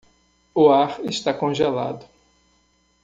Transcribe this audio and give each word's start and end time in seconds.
O 0.55 0.71
ar 0.71 0.99
está 1.05 1.31
congelado 1.31 2.03